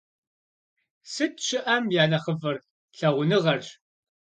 [1.13, 2.57] Сыт щыӀэм я нэхъыфӀыр?
[2.97, 3.67] Лъагъуныгъэрщ!